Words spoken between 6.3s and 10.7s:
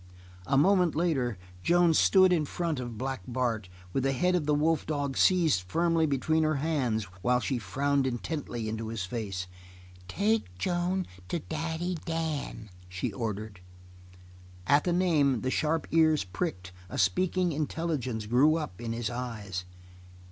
her hands while she frowned intently into his face. "Take